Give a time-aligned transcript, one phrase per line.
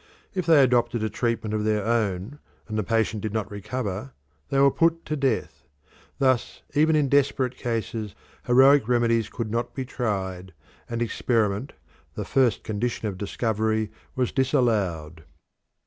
[0.33, 4.13] If they adopted a treatment of their own and the patient did not recover,
[4.49, 5.63] they were put to death.
[6.17, 8.15] Thus even in desperate cases
[8.47, 10.53] heroic remedies could not be tried,
[10.89, 11.73] and experiment,
[12.15, 15.23] the first condition of discovery, was disallowed.